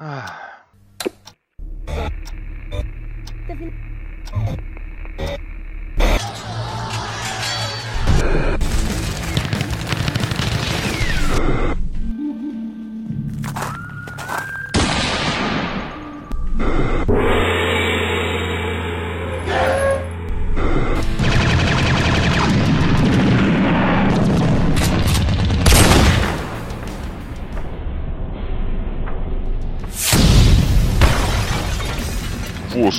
[0.00, 0.34] Ah.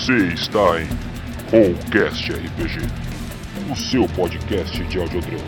[0.09, 0.87] Você está em
[1.51, 2.79] Rollcast RPG,
[3.71, 5.43] o seu podcast de audiodrama.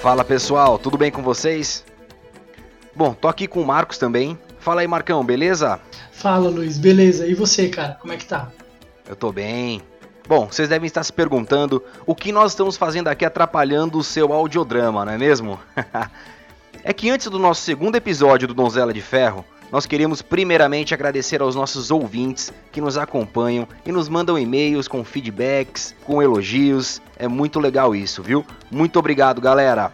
[0.00, 1.84] Fala pessoal, tudo bem com vocês?
[2.96, 4.38] Bom, tô aqui com o Marcos também.
[4.58, 5.78] Fala aí, Marcão, beleza?
[6.10, 7.26] Fala, Luiz, beleza?
[7.26, 8.50] E você, cara, como é que tá?
[9.06, 9.82] Eu tô bem.
[10.26, 14.32] Bom, vocês devem estar se perguntando o que nós estamos fazendo aqui atrapalhando o seu
[14.32, 15.60] audiodrama, não é mesmo?
[16.82, 21.40] é que antes do nosso segundo episódio do Donzela de Ferro, nós queremos primeiramente agradecer
[21.40, 27.00] aos nossos ouvintes que nos acompanham e nos mandam e-mails com feedbacks, com elogios.
[27.16, 28.44] É muito legal isso, viu?
[28.70, 29.90] Muito obrigado, galera.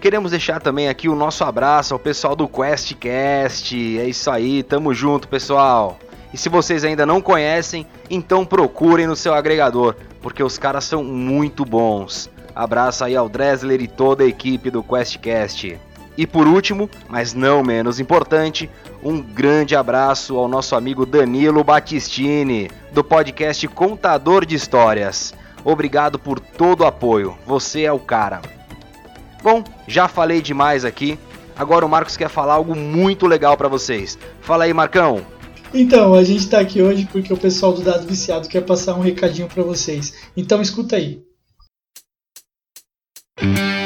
[0.00, 3.98] Queremos deixar também aqui o nosso abraço ao pessoal do QuestCast.
[3.98, 5.98] É isso aí, tamo junto, pessoal.
[6.32, 11.04] E se vocês ainda não conhecem, então procurem no seu agregador, porque os caras são
[11.04, 12.30] muito bons.
[12.54, 15.78] Abraço aí ao Dressler e toda a equipe do QuestCast.
[16.16, 18.68] E por último, mas não menos importante,
[19.02, 25.34] um grande abraço ao nosso amigo Danilo Battistini, do podcast Contador de Histórias.
[25.64, 28.40] Obrigado por todo o apoio, você é o cara.
[29.42, 31.18] Bom, já falei demais aqui,
[31.56, 34.18] agora o Marcos quer falar algo muito legal para vocês.
[34.40, 35.24] Fala aí, Marcão.
[35.72, 39.00] Então, a gente tá aqui hoje porque o pessoal do Dado Viciado quer passar um
[39.00, 40.14] recadinho para vocês.
[40.36, 41.22] Então escuta aí.
[43.40, 43.79] Salve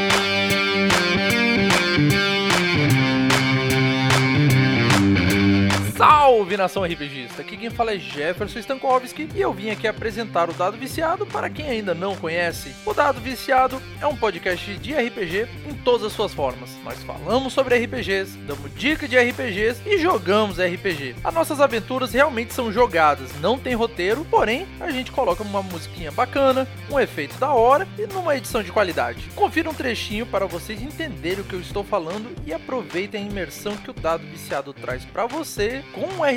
[6.56, 7.40] nação RPGista!
[7.40, 11.48] Aqui quem fala é Jefferson Stankowski e eu vim aqui apresentar o Dado Viciado para
[11.48, 12.74] quem ainda não conhece.
[12.86, 16.70] O Dado Viciado é um podcast de RPG em todas as suas formas.
[16.84, 21.16] Nós falamos sobre RPGs, damos dica de RPGs e jogamos RPG.
[21.24, 26.12] As nossas aventuras realmente são jogadas, não tem roteiro, porém a gente coloca uma musiquinha
[26.12, 29.30] bacana, um efeito da hora e numa edição de qualidade.
[29.34, 33.76] Confira um trechinho para vocês entenderem o que eu estou falando e aproveitem a imersão
[33.76, 36.33] que o Dado Viciado traz para você com um RPG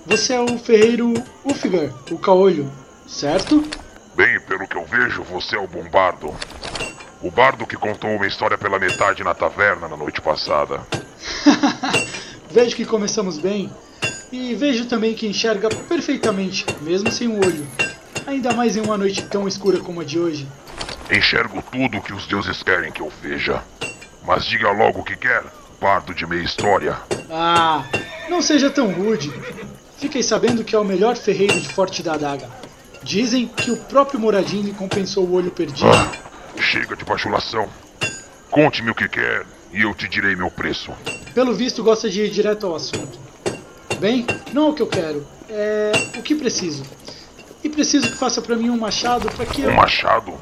[0.06, 1.14] Você é o ferreiro
[1.44, 2.72] Ulfigar, o caolho,
[3.08, 3.64] certo?
[4.16, 6.34] Bem, pelo que eu vejo, você é o Bombardo.
[7.24, 10.82] O bardo que contou uma história pela metade na taverna na noite passada.
[12.52, 13.70] Vejo que começamos bem.
[14.32, 17.68] E vejo também que enxerga perfeitamente, mesmo sem o olho.
[18.28, 20.48] Ainda mais em uma noite tão escura como a de hoje.
[21.12, 23.64] Enxergo tudo o que os deuses querem que eu veja.
[24.26, 25.44] Mas diga logo o que quer,
[25.82, 26.98] bardo de meia história.
[27.30, 27.84] Ah,
[28.30, 29.32] não seja tão rude.
[30.06, 32.48] Fiquei sabendo que é o melhor ferreiro de Forte da Adaga.
[33.02, 35.90] Dizem que o próprio Moradin lhe compensou o olho perdido.
[35.90, 36.12] Ah,
[36.62, 37.68] chega de bajulação.
[38.52, 40.92] Conte-me o que quer e eu te direi meu preço.
[41.34, 43.18] Pelo visto, gosta de ir direto ao assunto.
[44.00, 46.84] Bem, não é o que eu quero, é o que preciso.
[47.64, 49.72] E preciso que faça para mim um machado para que eu.
[49.72, 50.36] Um machado?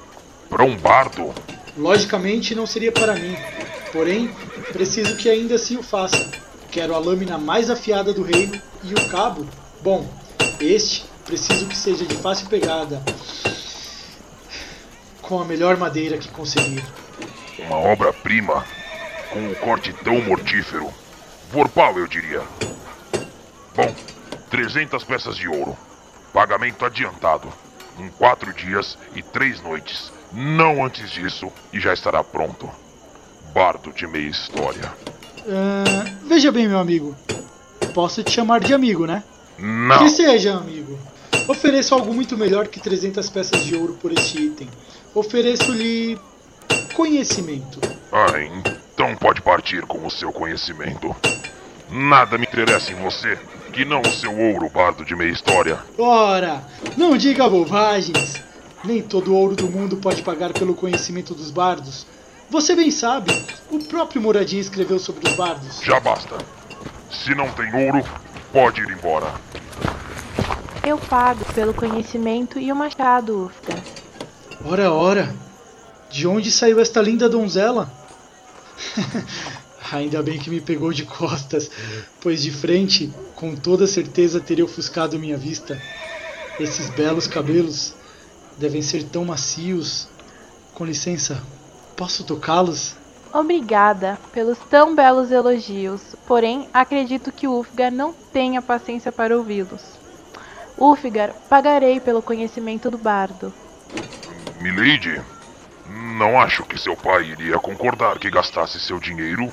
[0.50, 1.34] Para um bardo?
[1.78, 3.38] Logicamente não seria para mim.
[3.94, 4.30] Porém,
[4.74, 6.43] preciso que ainda assim o faça.
[6.74, 9.46] Quero a lâmina mais afiada do reino e o cabo.
[9.84, 10.12] Bom,
[10.60, 13.00] este preciso que seja de fácil pegada.
[15.22, 16.84] Com a melhor madeira que conseguir.
[17.60, 18.66] Uma obra-prima
[19.30, 20.92] com um corte tão mortífero.
[21.52, 22.42] Vorpal, eu diria.
[23.76, 23.96] Bom,
[24.50, 25.78] 300 peças de ouro.
[26.34, 27.54] Pagamento adiantado.
[28.00, 30.12] Em quatro dias e três noites.
[30.32, 32.68] Não antes disso, e já estará pronto.
[33.54, 34.92] Bardo de meia história.
[35.48, 37.16] Ah, veja bem, meu amigo.
[37.94, 39.24] Posso te chamar de amigo, né?
[39.58, 40.00] Não!
[40.00, 40.98] Que seja, amigo.
[41.48, 44.70] Ofereço algo muito melhor que 300 peças de ouro por este item.
[45.14, 46.18] Ofereço-lhe
[46.94, 47.80] conhecimento.
[48.12, 51.14] Ah, então pode partir com o seu conhecimento.
[51.90, 53.38] Nada me interessa em você
[53.72, 55.80] que não o seu ouro, bardo de meia história.
[55.98, 56.64] Ora,
[56.96, 58.36] não diga bobagens.
[58.84, 62.06] Nem todo ouro do mundo pode pagar pelo conhecimento dos bardos.
[62.50, 63.32] Você bem sabe,
[63.70, 65.82] o próprio Moradinho escreveu sobre os bardos.
[65.82, 66.38] Já basta.
[67.12, 68.04] Se não tem ouro,
[68.52, 69.34] pode ir embora.
[70.86, 73.82] Eu pago pelo conhecimento e o machado, Ufka.
[74.66, 75.36] Ora, ora,
[76.10, 77.92] de onde saiu esta linda donzela?
[79.92, 81.70] Ainda bem que me pegou de costas,
[82.20, 85.80] pois de frente, com toda certeza teria ofuscado minha vista.
[86.60, 87.94] Esses belos cabelos
[88.58, 90.08] devem ser tão macios.
[90.74, 91.42] Com licença,
[91.96, 92.96] posso tocá-los?
[93.34, 99.82] Obrigada pelos tão belos elogios, porém acredito que Ulfgar não tenha paciência para ouvi-los.
[100.78, 103.52] Ulfgar, pagarei pelo conhecimento do bardo.
[104.62, 105.20] Milady,
[106.16, 109.52] não acho que seu pai iria concordar que gastasse seu dinheiro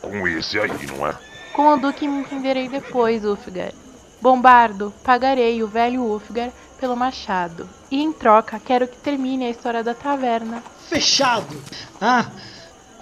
[0.00, 1.14] com esse aí, não é?
[1.52, 3.72] Com o Duque me entenderei depois, Ulfgar.
[4.20, 7.68] Bombardo, pagarei o velho Ulfgar pelo machado.
[7.88, 10.60] E em troca, quero que termine a história da taverna.
[10.88, 11.56] Fechado!
[12.00, 12.26] Ah,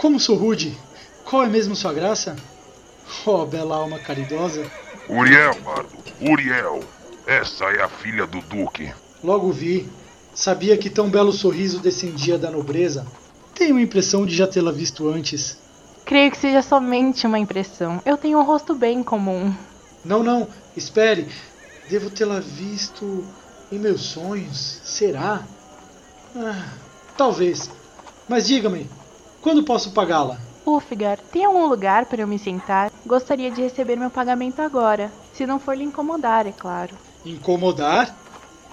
[0.00, 0.74] como sou rude!
[1.26, 2.34] Qual é mesmo sua graça?
[3.26, 4.64] Oh, bela alma caridosa!
[5.06, 5.90] Uriel, Bardo,
[6.22, 6.80] Uriel.
[7.26, 8.90] Essa é a filha do Duque.
[9.22, 9.86] Logo vi.
[10.34, 13.06] Sabia que tão belo sorriso descendia da nobreza.
[13.54, 15.58] Tenho a impressão de já tê-la visto antes.
[16.06, 18.00] Creio que seja somente uma impressão.
[18.06, 19.54] Eu tenho um rosto bem comum.
[20.02, 21.28] Não, não, espere.
[21.90, 23.22] Devo tê-la visto
[23.70, 24.80] em meus sonhos.
[24.82, 25.42] Será?
[26.34, 26.68] Ah,
[27.18, 27.70] talvez.
[28.26, 28.88] Mas diga-me,
[29.40, 30.38] quando posso pagá-la?
[30.66, 32.92] Ulfgar, tem algum lugar para eu me sentar?
[33.06, 35.10] Gostaria de receber meu pagamento agora.
[35.32, 36.94] Se não for lhe incomodar, é claro.
[37.24, 38.14] Incomodar?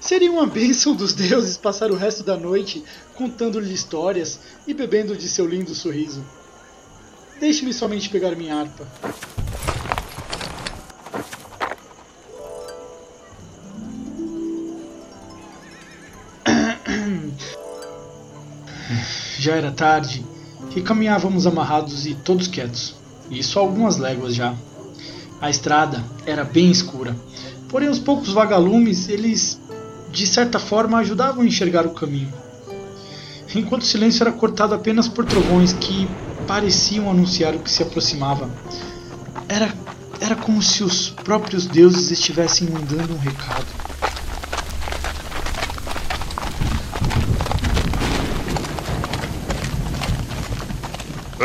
[0.01, 2.83] Seria uma bênção dos deuses passar o resto da noite
[3.15, 6.23] contando-lhe histórias e bebendo de seu lindo sorriso.
[7.39, 8.85] Deixe-me somente pegar minha harpa.
[19.39, 20.25] Já era tarde
[20.77, 22.93] e caminhávamos amarrados e todos quietos.
[23.31, 24.53] Isso a algumas léguas já.
[25.41, 27.15] A estrada era bem escura,
[27.67, 29.59] porém os poucos vagalumes, eles
[30.11, 32.31] de certa forma ajudavam a enxergar o caminho.
[33.55, 36.07] Enquanto o silêncio era cortado apenas por trovões que
[36.45, 38.47] pareciam anunciar o que se aproximava.
[39.49, 39.73] Era,
[40.21, 43.65] era como se os próprios deuses estivessem mandando um recado.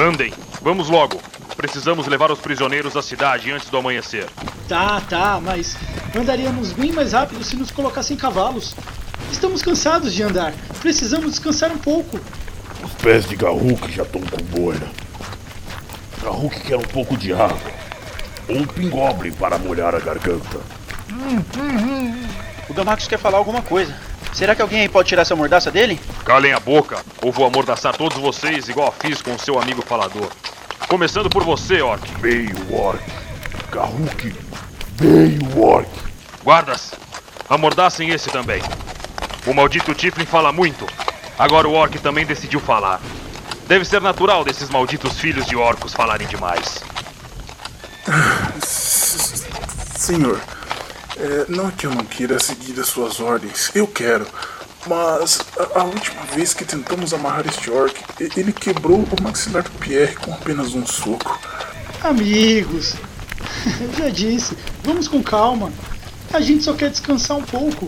[0.02, 1.20] Andem, vamos logo.
[1.56, 4.26] Precisamos levar os prisioneiros à cidade antes do amanhecer.
[4.68, 5.76] Tá, tá, mas
[6.18, 8.74] andaríamos bem mais rápido se nos colocassem cavalos.
[9.30, 10.54] Estamos cansados de andar.
[10.80, 12.18] Precisamos descansar um pouco.
[12.82, 14.88] Os pés de Garruk já estão com boina.
[16.20, 17.70] Garruk quer um pouco de água.
[18.48, 20.58] Ou um pingobre para molhar a garganta.
[22.68, 23.94] O Damax quer falar alguma coisa.
[24.32, 26.00] Será que alguém aí pode tirar essa mordaça dele?
[26.32, 30.32] Calem a boca, ou vou amordaçar todos vocês igual fiz com o seu amigo falador.
[30.88, 32.10] Começando por você, Orc.
[32.22, 33.04] Meio orc.
[33.70, 34.34] Garruk,
[34.98, 35.90] meio orc.
[36.42, 36.92] Guardas,
[37.50, 38.62] amordacem esse também.
[39.46, 40.86] O maldito Tiflin fala muito.
[41.38, 42.98] Agora o Orc também decidiu falar.
[43.68, 46.82] Deve ser natural desses malditos filhos de orcos falarem demais.
[49.94, 50.40] Senhor,
[51.18, 54.26] é, não é que eu não queira seguir as suas ordens, eu quero.
[54.86, 57.94] Mas a, a última vez que tentamos amarrar este orc,
[58.36, 61.38] ele quebrou o maxilar do Pierre com apenas um soco.
[62.02, 62.94] Amigos,
[63.80, 65.72] eu já disse, vamos com calma.
[66.32, 67.86] A gente só quer descansar um pouco.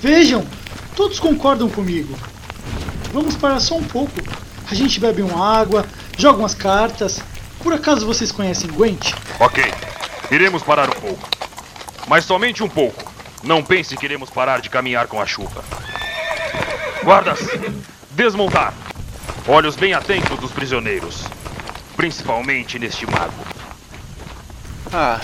[0.00, 0.44] Vejam,
[0.96, 2.18] todos concordam comigo.
[3.12, 4.12] Vamos parar só um pouco.
[4.70, 5.86] A gente bebe uma água,
[6.18, 7.20] joga umas cartas.
[7.60, 9.12] Por acaso vocês conhecem Gwent?
[9.40, 9.64] Ok,
[10.30, 11.28] iremos parar um pouco.
[12.06, 13.07] Mas somente um pouco.
[13.42, 15.64] Não pense que iremos parar de caminhar com a chuva.
[17.02, 17.40] Guardas,
[18.10, 18.74] desmontar.
[19.46, 21.24] Olhos bem atentos dos prisioneiros.
[21.96, 23.32] Principalmente neste mago.
[24.92, 25.20] Ah,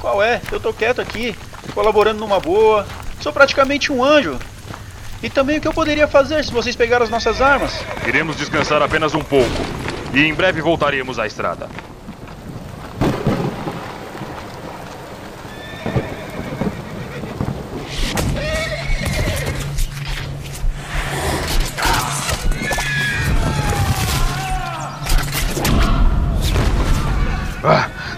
[0.00, 0.40] qual é?
[0.50, 1.36] Eu tô quieto aqui,
[1.74, 2.86] colaborando numa boa.
[3.20, 4.38] Sou praticamente um anjo.
[5.22, 7.72] E também o que eu poderia fazer se vocês pegaram as nossas armas?
[8.06, 9.62] Iremos descansar apenas um pouco.
[10.12, 11.70] E em breve voltaremos à estrada.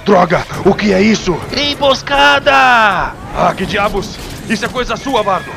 [0.04, 0.46] Droga!
[0.64, 1.36] O que é isso?
[1.56, 2.52] Emboscada!
[3.36, 4.16] Ah, que diabos!
[4.48, 5.50] Isso é coisa sua, Bardo!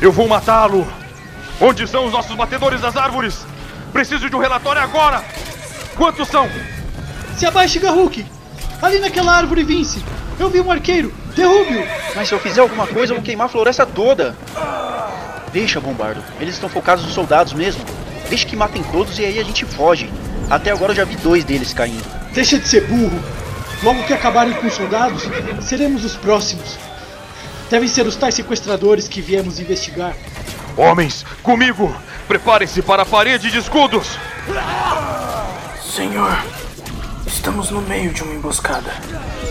[0.00, 0.86] Eu vou matá-lo!
[1.60, 3.46] Onde são os nossos batedores das árvores?
[3.92, 5.24] Preciso de um relatório agora!
[5.96, 6.48] Quantos são?
[7.36, 8.26] Se abaixe, Garruk!
[8.82, 10.04] Ali naquela árvore, Vince!
[10.38, 11.12] Eu vi um arqueiro!
[11.36, 11.86] Derrube-o!
[12.16, 14.36] Mas se eu fizer alguma coisa, eu vou queimar a floresta toda.
[15.52, 16.22] Deixa, Bombardo.
[16.40, 17.84] Eles estão focados nos soldados mesmo.
[18.28, 20.10] Deixa que matem todos e aí a gente foge.
[20.50, 22.04] Até agora eu já vi dois deles caindo.
[22.32, 23.41] Deixa de ser burro!
[23.82, 25.24] Logo que acabarem com os soldados,
[25.60, 26.78] seremos os próximos.
[27.68, 30.14] Devem ser os tais sequestradores que viemos investigar.
[30.76, 31.94] Homens, comigo!
[32.28, 34.16] Preparem-se para a parede de escudos!
[35.84, 36.38] Senhor,
[37.26, 38.92] estamos no meio de uma emboscada.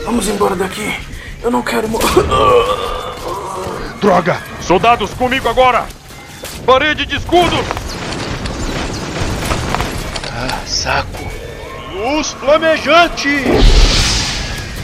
[0.06, 0.96] Vamos embora daqui.
[1.44, 2.06] Eu não quero morrer.
[4.00, 4.42] Droga!
[4.62, 5.86] Soldados, comigo agora!
[6.66, 7.66] Parede de escudos!
[10.32, 11.32] Ah, saco.
[11.94, 13.91] Luz flamejante!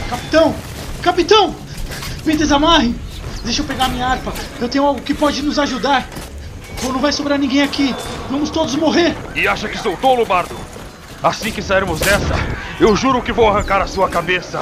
[0.10, 0.56] Capitão!
[1.02, 1.56] Capitão!
[2.26, 2.96] Me desamarre!
[3.44, 4.34] Deixa eu pegar minha harpa.
[4.60, 6.08] Eu tenho algo que pode nos ajudar.
[6.84, 7.96] Ou não vai sobrar ninguém aqui.
[8.30, 9.16] Vamos todos morrer.
[9.36, 10.56] E acha que sou tolo, Bardo?
[11.24, 12.36] Assim que sairmos dessa,
[12.80, 14.62] eu juro que vou arrancar a sua cabeça.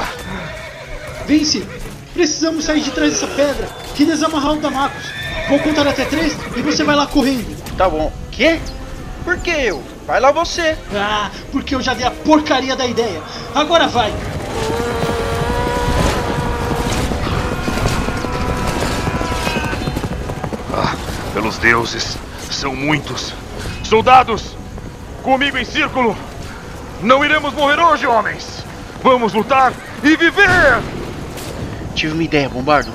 [1.27, 1.67] Vince,
[2.13, 5.03] precisamos sair de trás dessa pedra e desamarrar o Damacos.
[5.49, 7.55] Vou contar até três e você vai lá correndo.
[7.75, 8.11] Tá bom.
[8.31, 8.59] Quê?
[9.23, 9.83] Por que eu?
[10.07, 10.77] Vai lá você.
[10.93, 13.21] Ah, porque eu já dei a porcaria da ideia.
[13.53, 14.13] Agora vai.
[21.35, 22.17] Pelos deuses,
[22.49, 23.33] são muitos.
[23.83, 24.55] Soldados,
[25.21, 26.15] comigo em círculo.
[27.03, 28.63] Não iremos morrer hoje, homens.
[29.03, 30.81] Vamos lutar e viver!
[31.93, 32.89] Tive uma ideia, Bombardo.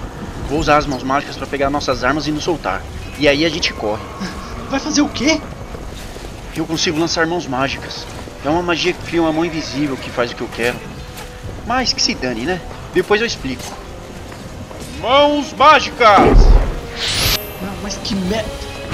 [0.49, 2.83] Vou usar as mãos mágicas para pegar nossas armas e nos soltar.
[3.19, 4.03] E aí a gente corre.
[4.71, 5.39] Vai fazer o quê?
[6.57, 8.07] Eu consigo lançar mãos mágicas.
[8.43, 10.79] É uma magia que cria uma mão invisível que faz o que eu quero.
[11.67, 12.59] Mas que se dane, né?
[12.95, 13.63] Depois eu explico.
[14.99, 16.60] Mãos mágicas!
[17.91, 18.49] Mas que merda.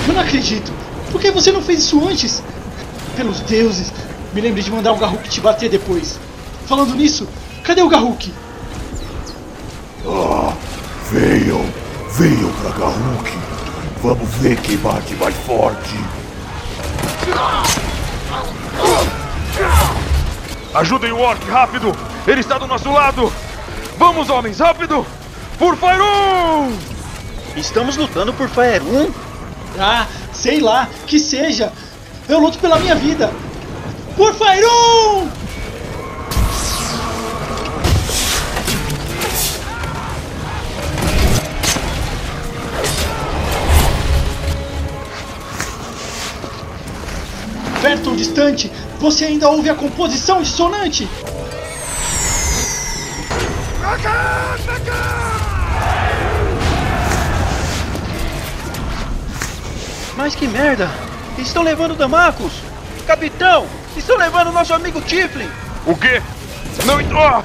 [0.09, 0.73] Eu não acredito.
[1.13, 2.43] Por que você não fez isso antes?
[3.15, 3.93] Pelos deuses,
[4.33, 6.19] me lembre de mandar o Garruk te bater depois.
[6.67, 7.29] Falando nisso,
[7.63, 8.33] cadê o Garruk?
[10.07, 10.55] Ah,
[11.11, 11.65] venham,
[12.13, 13.39] venham pra Garruk.
[14.03, 15.97] Vamos ver quem bate mais forte.
[20.75, 21.93] Ajudem o Orc, rápido!
[22.27, 23.33] Ele está do nosso lado!
[23.99, 25.07] Vamos, homens, rápido!
[25.59, 26.96] Por Fire 1!
[27.57, 29.11] Estamos lutando por Fire 1?
[29.79, 31.73] Ah, sei lá, que seja.
[32.29, 33.33] Eu luto pela minha vida.
[34.15, 35.47] Por Fire 1!
[47.81, 48.71] Perto ou distante,
[49.01, 51.09] você ainda ouve a composição dissonante?
[60.17, 60.91] Mas que merda!
[61.39, 62.53] Estão levando o Damacos!
[63.07, 63.67] Capitão!
[63.97, 65.49] Estão levando nosso amigo Tiflin!
[65.85, 66.23] O quê?
[66.85, 67.45] Não entrou!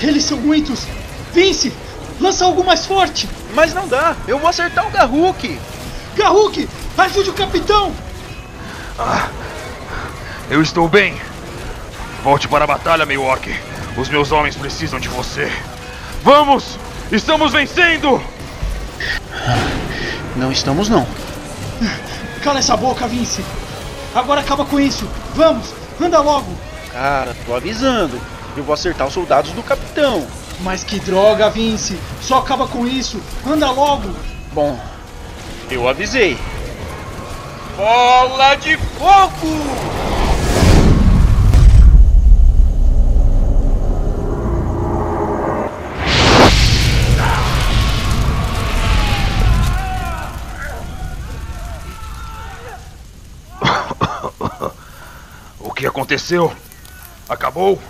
[0.00, 0.86] Eles são muitos!
[1.32, 1.72] Vince!
[2.18, 3.28] Lança algo mais forte!
[3.54, 4.16] Mas não dá!
[4.26, 5.58] Eu vou acertar o Garruk!
[6.16, 6.68] Garruk!
[6.96, 7.94] Ajude o capitão!
[8.98, 9.28] Ah,
[10.50, 11.20] eu estou bem.
[12.22, 13.48] Volte para a batalha, meu orc.
[13.96, 15.50] Os meus homens precisam de você.
[16.22, 16.78] Vamos!
[17.10, 18.22] Estamos vencendo!
[20.40, 21.06] Não estamos não.
[22.42, 23.44] Cala essa boca, Vince!
[24.14, 25.06] Agora acaba com isso!
[25.34, 25.74] Vamos!
[26.00, 26.50] Anda logo!
[26.90, 28.18] Cara, tô avisando.
[28.56, 30.26] eu vou acertar os soldados do capitão.
[30.60, 32.00] Mas que droga, Vince!
[32.22, 33.20] Só acaba com isso!
[33.46, 34.08] Anda logo!
[34.54, 34.80] Bom,
[35.70, 36.38] eu avisei.
[37.76, 40.19] Bola de fogo!
[55.80, 56.54] Que aconteceu?
[57.26, 57.80] Acabou?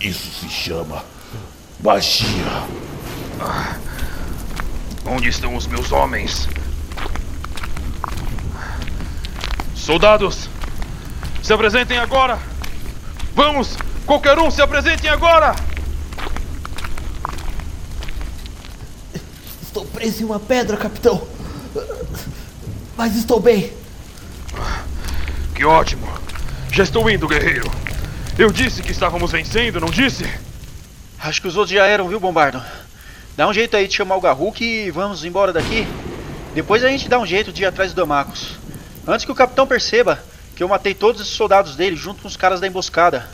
[0.00, 1.04] Isso se chama
[1.82, 2.64] magia.
[5.04, 6.48] Onde estão os meus homens?
[9.76, 10.48] Soldados,
[11.42, 12.38] se apresentem agora!
[13.34, 13.76] Vamos!
[14.06, 15.54] Qualquer um, se apresentem agora!
[19.62, 21.26] Estou preso em uma pedra, capitão.
[22.96, 23.83] Mas estou bem.
[25.54, 26.06] Que ótimo!
[26.72, 27.70] Já estou indo, guerreiro.
[28.36, 30.28] Eu disse que estávamos vencendo, não disse?
[31.20, 32.60] Acho que os outros já eram, viu, Bombardo?
[33.36, 35.86] Dá um jeito aí de chamar o Garruk e vamos embora daqui.
[36.54, 38.56] Depois a gente dá um jeito de ir atrás do Damacos.
[39.06, 40.22] Antes que o capitão perceba
[40.56, 43.28] que eu matei todos esses soldados dele junto com os caras da emboscada.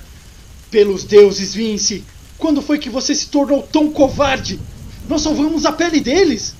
[0.70, 2.04] Pelos deuses, Vince!
[2.36, 4.60] Quando foi que você se tornou tão covarde?
[5.08, 6.54] Nós salvamos a pele deles!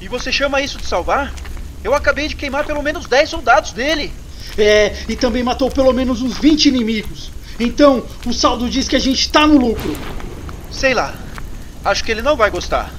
[0.00, 1.32] E você chama isso de salvar?
[1.84, 4.12] Eu acabei de queimar pelo menos 10 soldados dele.
[4.58, 7.30] É, e também matou pelo menos uns 20 inimigos.
[7.58, 9.96] Então, o saldo diz que a gente tá no lucro.
[10.70, 11.14] Sei lá.
[11.84, 12.90] Acho que ele não vai gostar.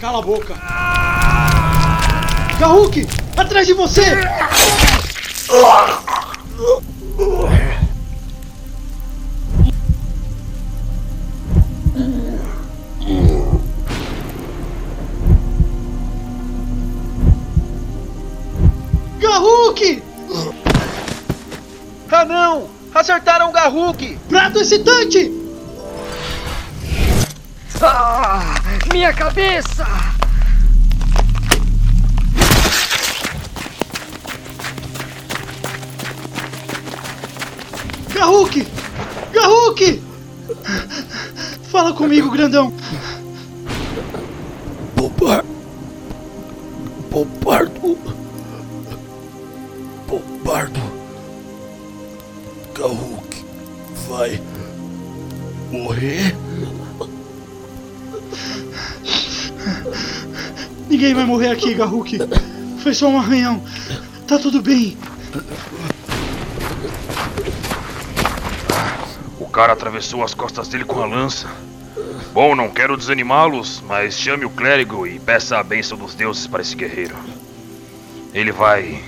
[0.00, 0.54] Cala a boca.
[2.58, 4.02] Garruk, atrás de você!
[24.28, 25.32] Prato excitante!
[27.82, 28.54] Ah,
[28.92, 29.84] minha cabeça!
[38.14, 38.66] Garruk!
[39.32, 40.02] Garruk!
[41.70, 42.72] Fala comigo, grandão!
[61.00, 62.18] Ninguém vai morrer aqui, Garruk.
[62.82, 63.64] Foi só um arranhão.
[64.28, 64.98] Tá tudo bem.
[69.40, 71.48] O cara atravessou as costas dele com a lança.
[72.34, 76.60] Bom, não quero desanimá-los, mas chame o clérigo e peça a bênção dos deuses para
[76.60, 77.16] esse guerreiro.
[78.34, 79.02] Ele vai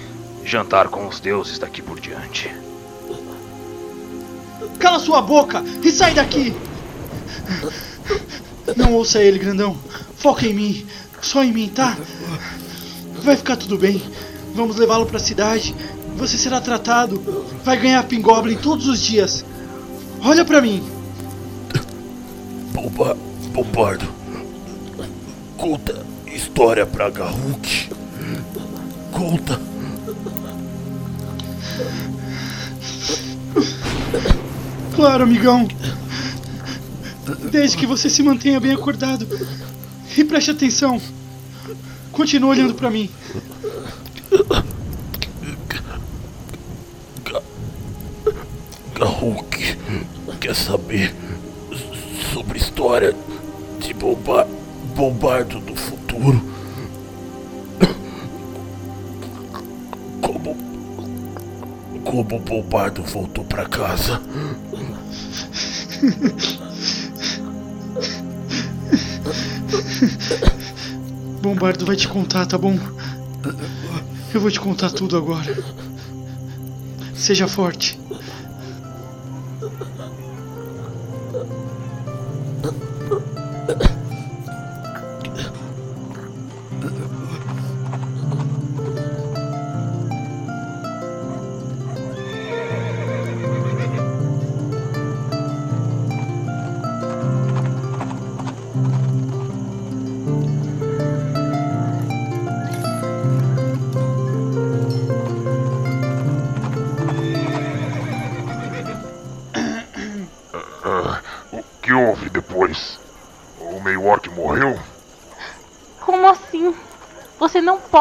[0.46, 2.50] jantar com os deuses daqui por diante.
[4.78, 6.56] Cala sua boca e sai daqui!
[8.78, 9.76] Não ouça ele, grandão.
[10.22, 10.86] Foca em mim.
[11.20, 11.98] Só em mim, tá?
[13.24, 14.00] Vai ficar tudo bem.
[14.54, 15.74] Vamos levá-lo pra cidade.
[16.16, 17.20] Você será tratado.
[17.64, 19.44] Vai ganhar Pingoblin todos os dias.
[20.22, 20.82] Olha pra mim.
[22.72, 23.16] Bomba...
[23.52, 24.08] Bombardo...
[25.56, 27.88] Conta história pra Garruk.
[29.12, 29.60] Conta.
[34.96, 35.68] Claro, amigão.
[37.50, 39.26] Desde que você se mantenha bem acordado.
[40.16, 41.00] E preste atenção.
[42.10, 43.08] Continue olhando pra mim.
[48.94, 49.76] Garruk
[50.40, 51.14] quer saber
[52.32, 53.14] sobre história
[53.80, 54.46] de Bomba...
[54.94, 56.42] Bombardo do futuro.
[60.20, 60.56] Como...
[62.04, 64.20] Como Bombardo voltou pra casa.
[71.42, 72.78] Bombardo vai te contar, tá bom?
[74.32, 75.56] Eu vou te contar tudo agora.
[77.14, 78.01] Seja forte.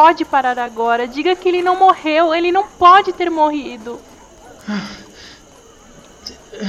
[0.01, 1.07] Pode parar agora.
[1.07, 2.33] Diga que ele não morreu.
[2.33, 3.99] Ele não pode ter morrido.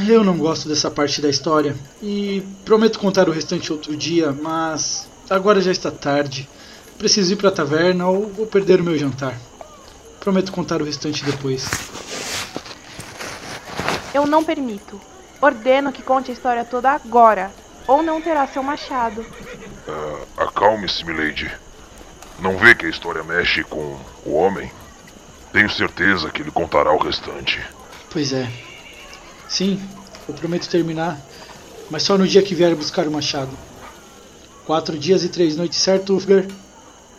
[0.07, 5.09] Eu não gosto dessa parte da história e prometo contar o restante outro dia, mas
[5.31, 6.47] agora já está tarde.
[6.99, 9.35] Preciso ir para a taverna ou vou perder o meu jantar.
[10.21, 11.67] Prometo contar o restante depois.
[14.13, 15.01] Eu não permito.
[15.41, 17.51] Ordeno que conte a história toda agora,
[17.89, 19.23] ou não terá seu machado.
[19.23, 21.51] Uh, Acalme-se, milady.
[22.39, 24.71] Não vê que a história mexe com o homem?
[25.53, 27.61] Tenho certeza que ele contará o restante.
[28.11, 28.51] Pois é.
[29.49, 29.81] Sim,
[30.29, 31.21] eu prometo terminar,
[31.91, 33.51] mas só no dia que vier buscar o machado.
[34.65, 36.47] Quatro dias e três noites, certo, Ulfgar?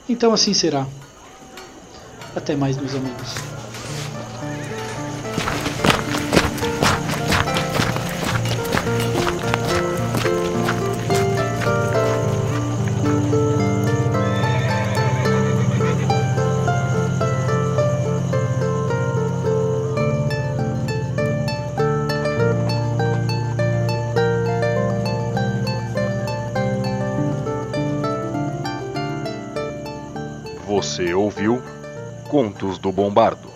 [0.10, 0.88] Então assim será.
[2.36, 3.52] Até mais, meus amigos.
[31.34, 31.62] Ouviu
[32.30, 33.50] Contos do Bombardo,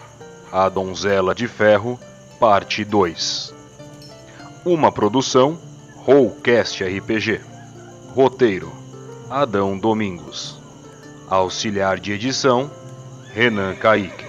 [0.51, 1.99] A Donzela de Ferro,
[2.39, 3.53] Parte 2.
[4.65, 5.57] Uma produção
[5.97, 7.39] Rollcast RPG.
[8.15, 8.71] Roteiro:
[9.29, 10.59] Adão Domingos.
[11.29, 12.69] Auxiliar de edição:
[13.31, 14.25] Renan Kaique.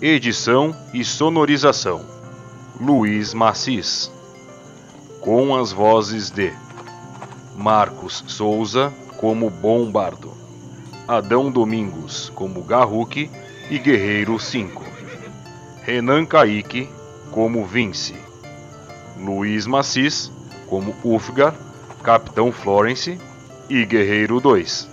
[0.00, 2.04] Edição e sonorização:
[2.80, 4.12] Luiz Macis.
[5.20, 6.52] Com as vozes de
[7.56, 10.37] Marcos Souza como Bombardo.
[11.08, 13.30] Adão Domingos como Garruque
[13.70, 14.84] e Guerreiro 5.
[15.82, 16.86] Renan Kaique
[17.30, 18.14] como Vince.
[19.18, 20.30] Luiz Macis
[20.68, 21.54] como Ufgar,
[22.02, 23.18] Capitão Florence
[23.70, 24.86] e Guerreiro 2.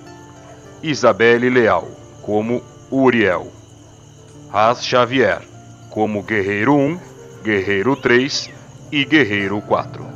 [0.82, 1.86] Isabelle Leal
[2.22, 3.52] como Uriel.
[4.50, 5.42] Ras Xavier
[5.90, 7.00] como Guerreiro 1,
[7.44, 8.50] Guerreiro 3
[8.90, 10.15] e Guerreiro 4.